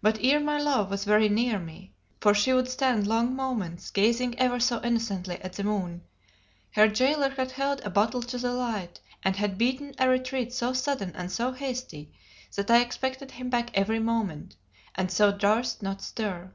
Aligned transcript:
But 0.00 0.16
ere 0.22 0.40
my 0.40 0.58
love 0.58 0.90
was 0.90 1.04
very 1.04 1.28
near 1.28 1.58
me 1.58 1.92
(for 2.22 2.32
she 2.32 2.54
would 2.54 2.70
stand 2.70 3.06
long 3.06 3.36
moments 3.36 3.90
gazing 3.90 4.38
ever 4.38 4.58
so 4.58 4.80
innocently 4.82 5.36
at 5.42 5.52
the 5.52 5.62
moon), 5.62 6.04
her 6.70 6.88
jailer 6.88 7.28
had 7.28 7.50
held 7.50 7.82
a 7.82 7.90
bottle 7.90 8.22
to 8.22 8.38
the 8.38 8.52
light, 8.54 9.00
and 9.22 9.36
had 9.36 9.58
beaten 9.58 9.94
a 9.98 10.08
retreat 10.08 10.54
so 10.54 10.72
sudden 10.72 11.14
and 11.14 11.30
so 11.30 11.52
hasty 11.52 12.14
that 12.56 12.70
I 12.70 12.80
expected 12.80 13.32
him 13.32 13.50
back 13.50 13.68
every 13.74 13.98
moment, 13.98 14.56
and 14.94 15.12
so 15.12 15.30
durst 15.30 15.82
not 15.82 16.00
stir. 16.00 16.52